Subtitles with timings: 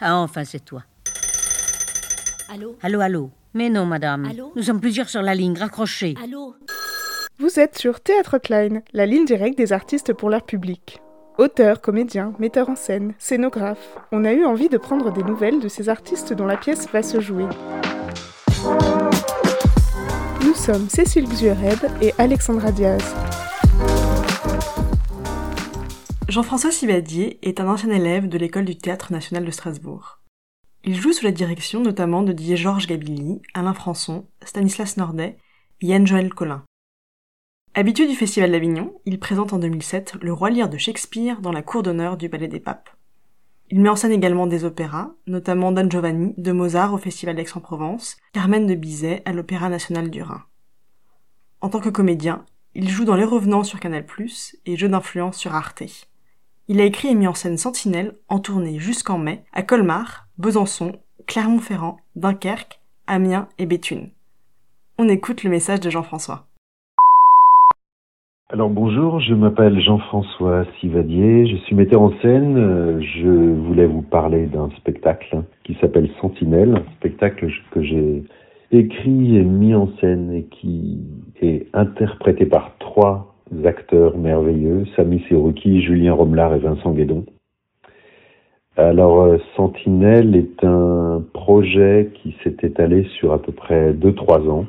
[0.00, 0.82] Ah, enfin, c'est toi.
[2.48, 2.76] Allô?
[2.82, 4.24] Allô, allô Mais non, madame.
[4.24, 4.52] Allô?
[4.56, 6.14] Nous sommes plusieurs sur la ligne, raccrochez.
[6.22, 6.54] Allô?
[7.38, 11.00] Vous êtes sur Théâtre Klein, la ligne directe des artistes pour leur public.
[11.38, 15.68] Auteurs, comédiens, metteurs en scène, scénographes, on a eu envie de prendre des nouvelles de
[15.68, 17.46] ces artistes dont la pièce va se jouer.
[20.44, 23.14] Nous sommes Cécile Xuered et Alexandra Diaz.
[26.30, 30.20] Jean-François Sivadier est un ancien élève de l'école du Théâtre national de Strasbourg.
[30.84, 35.38] Il joue sous la direction notamment de Didier Georges Gabilly, Alain Françon, Stanislas Nordet
[35.80, 36.62] et Yann-Joël Collin.
[37.74, 41.62] Habitué du Festival d'Avignon, il présente en 2007 Le Roi Lear de Shakespeare dans la
[41.62, 42.90] cour d'honneur du Palais des Papes.
[43.68, 48.18] Il met en scène également des opéras, notamment Don Giovanni de Mozart au Festival d'Aix-en-Provence,
[48.32, 50.44] Carmen de Bizet à l'Opéra national du Rhin.
[51.60, 54.06] En tant que comédien, il joue dans Les Revenants sur Canal+,
[54.64, 55.82] et Jeux d'influence sur Arte.
[56.72, 60.92] Il a écrit et mis en scène Sentinelle en tournée jusqu'en mai à Colmar, Besançon,
[61.26, 64.10] Clermont-Ferrand, Dunkerque, Amiens et Béthune.
[64.96, 66.46] On écoute le message de Jean-François.
[68.50, 73.02] Alors bonjour, je m'appelle Jean-François Sivadier, je suis metteur en scène.
[73.02, 78.22] Je voulais vous parler d'un spectacle qui s'appelle Sentinelle, un spectacle que j'ai
[78.70, 81.00] écrit et mis en scène et qui
[81.42, 83.29] est interprété par trois
[83.64, 87.24] acteurs merveilleux, Samy Serouki, Julien Romelard et Vincent Guédon.
[88.76, 94.66] Alors euh, Sentinelle est un projet qui s'est étalé sur à peu près 2-3 ans,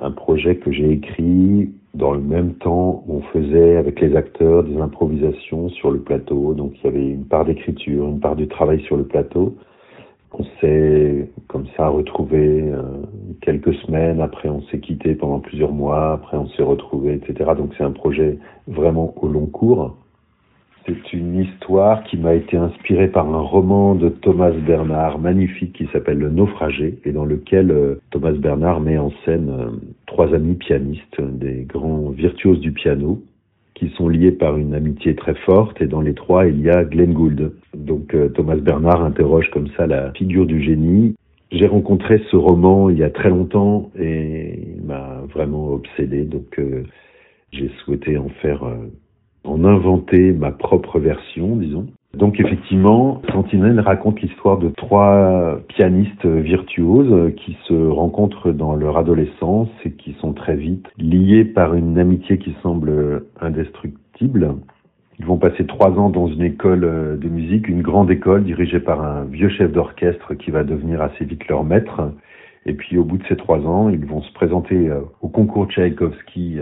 [0.00, 4.80] un projet que j'ai écrit dans le même temps, on faisait avec les acteurs des
[4.80, 6.54] improvisations sur le plateau.
[6.54, 9.56] Donc il y avait une part d'écriture, une part du travail sur le plateau.
[10.32, 12.82] On s'est comme ça retrouvé euh,
[13.40, 14.20] quelques semaines.
[14.20, 16.12] Après, on s'est quitté pendant plusieurs mois.
[16.12, 17.50] Après, on s'est retrouvé, etc.
[17.56, 19.96] Donc c'est un projet vraiment au long cours.
[20.86, 25.86] C'est une histoire qui m'a été inspirée par un roman de Thomas Bernard magnifique qui
[25.92, 29.70] s'appelle Le Naufragé et dans lequel euh, Thomas Bernard met en scène euh,
[30.06, 33.22] trois amis pianistes, des grands virtuoses du piano,
[33.74, 36.84] qui sont liés par une amitié très forte et dans les trois il y a
[36.84, 37.52] Glenn Gould.
[37.80, 41.14] Donc euh, Thomas Bernard interroge comme ça la figure du génie.
[41.50, 46.58] J'ai rencontré ce roman il y a très longtemps et il m'a vraiment obsédé donc
[46.58, 46.84] euh,
[47.52, 48.86] j'ai souhaité en faire euh,
[49.42, 51.86] en inventer ma propre version, disons.
[52.14, 59.68] Donc effectivement, Sentinelle raconte l'histoire de trois pianistes virtuoses qui se rencontrent dans leur adolescence
[59.84, 64.56] et qui sont très vite liés par une amitié qui semble indestructible.
[65.20, 66.80] Ils vont passer trois ans dans une école
[67.20, 71.26] de musique, une grande école dirigée par un vieux chef d'orchestre qui va devenir assez
[71.26, 72.00] vite leur maître.
[72.64, 76.58] Et puis au bout de ces trois ans, ils vont se présenter au concours Tchaïkovski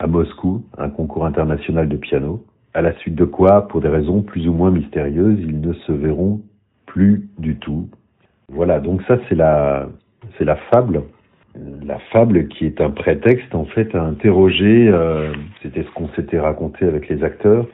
[0.00, 4.22] à Moscou, un concours international de piano, à la suite de quoi, pour des raisons
[4.22, 6.40] plus ou moins mystérieuses, ils ne se verront
[6.86, 7.88] plus du tout.
[8.48, 9.88] Voilà, donc ça c'est la
[10.38, 11.04] c'est la fable,
[11.84, 16.38] la fable qui est un prétexte en fait à interroger, euh, c'était ce qu'on s'était
[16.38, 17.66] raconté avec les acteurs,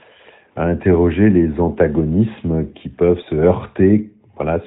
[0.58, 4.60] à interroger les antagonismes qui peuvent se heurter, voilà,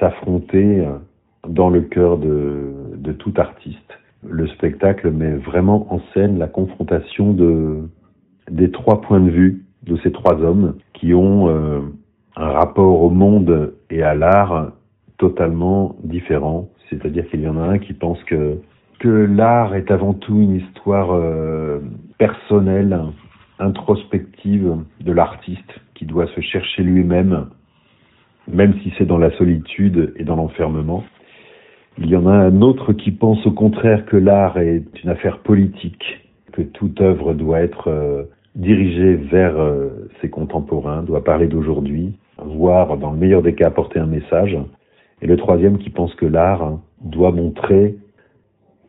[0.00, 0.92] s'affronter euh,
[1.48, 3.92] dans le cœur de, de tout artiste
[4.28, 7.88] le spectacle met vraiment en scène la confrontation de,
[8.50, 11.80] des trois points de vue de ces trois hommes qui ont euh,
[12.36, 14.72] un rapport au monde et à l'art
[15.18, 16.68] totalement différent.
[16.90, 18.58] C'est-à-dire qu'il y en a un qui pense que,
[18.98, 21.80] que l'art est avant tout une histoire euh,
[22.18, 22.98] personnelle,
[23.58, 27.46] introspective de l'artiste qui doit se chercher lui-même,
[28.48, 31.04] même si c'est dans la solitude et dans l'enfermement.
[31.98, 35.38] Il y en a un autre qui pense au contraire que l'art est une affaire
[35.38, 36.04] politique,
[36.52, 38.24] que toute œuvre doit être euh,
[38.54, 43.98] dirigée vers euh, ses contemporains, doit parler d'aujourd'hui, voire dans le meilleur des cas apporter
[43.98, 44.58] un message.
[45.22, 47.96] Et le troisième qui pense que l'art doit montrer,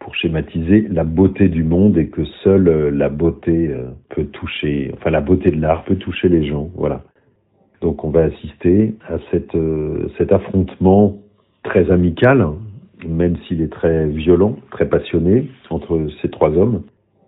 [0.07, 4.89] pour schématiser, la beauté du monde et que seule euh, la beauté euh, peut toucher,
[4.93, 6.69] enfin la beauté de l'art peut toucher les gens.
[6.75, 7.01] Voilà.
[7.81, 9.17] Donc on va assister à
[9.55, 11.17] euh, cet affrontement
[11.63, 12.47] très amical,
[13.05, 16.83] même s'il est très violent, très passionné, entre ces trois hommes,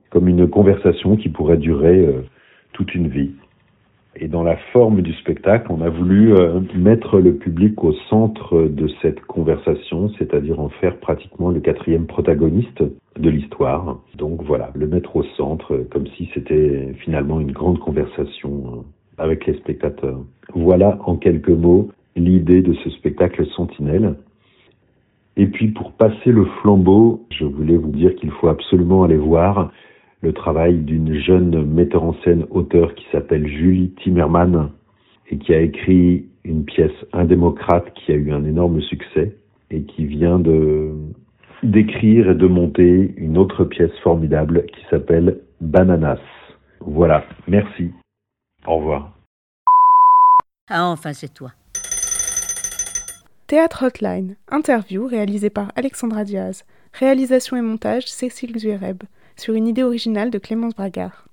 [0.10, 2.08] comme une conversation qui pourrait durer
[2.72, 3.32] toute une vie.
[4.16, 8.64] Et dans la forme du spectacle, on a voulu euh, mettre le public au centre
[8.64, 12.84] de cette conversation, c'est-à-dire en faire pratiquement le quatrième protagoniste
[13.18, 14.00] de l'histoire.
[14.16, 19.24] Donc voilà, le mettre au centre, euh, comme si c'était finalement une grande conversation euh,
[19.24, 20.20] avec les spectateurs.
[20.56, 24.16] Voilà en quelques mots l'idée de ce spectacle Sentinelle.
[25.38, 29.72] Et puis pour passer le flambeau, je voulais vous dire qu'il faut absolument aller voir
[30.22, 34.72] le travail d'une jeune metteur en scène auteur qui s'appelle Julie Timmerman
[35.30, 39.36] et qui a écrit une pièce un démocrate qui a eu un énorme succès
[39.72, 40.94] et qui vient de
[41.64, 46.20] d'écrire et de monter une autre pièce formidable qui s'appelle Bananas.
[46.80, 47.92] Voilà, merci.
[48.66, 49.12] Au revoir.
[50.70, 51.52] Ah, enfin, c'est toi.
[53.48, 56.66] Théâtre Hotline, interview réalisée par Alexandra Diaz.
[56.94, 59.04] Réalisation et montage Cécile Zuereb,
[59.40, 61.29] sur une idée originale de Clémence Bragard.